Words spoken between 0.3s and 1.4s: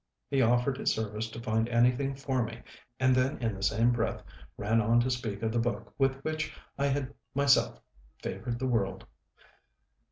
He offered his services to